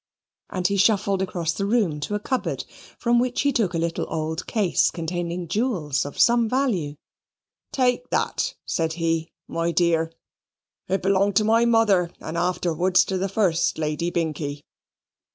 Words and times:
And 0.49 0.65
he 0.67 0.77
shuffled 0.77 1.21
across 1.21 1.53
the 1.53 1.67
room 1.67 1.99
to 1.99 2.15
a 2.15 2.19
cupboard, 2.19 2.65
from 2.97 3.19
which 3.19 3.41
he 3.41 3.51
took 3.53 3.75
a 3.75 3.77
little 3.77 4.07
old 4.09 4.47
case 4.47 4.89
containing 4.89 5.47
jewels 5.47 6.05
of 6.05 6.19
some 6.19 6.49
value. 6.49 6.95
"Take 7.71 8.09
that," 8.09 8.55
said 8.65 8.93
he, 8.93 9.29
"my 9.47 9.69
dear; 9.71 10.11
it 10.87 11.03
belonged 11.03 11.35
to 11.35 11.43
my 11.43 11.65
mother, 11.65 12.09
and 12.19 12.35
afterwards 12.35 13.05
to 13.05 13.19
the 13.19 13.29
first 13.29 13.77
Lady 13.77 14.09
Binkie. 14.09 14.63